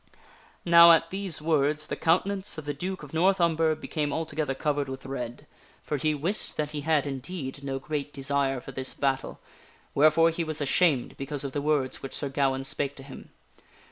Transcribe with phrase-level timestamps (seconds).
[0.65, 4.55] Now at these words the countenance of the Duke of North Umber be came altogether
[4.55, 5.45] covered with red,
[5.83, 9.39] for he wist that he had, indeed, no great desire for this battle,
[9.93, 13.29] wherefore he was ashamed because of the words which Sir Gawaine spake to him.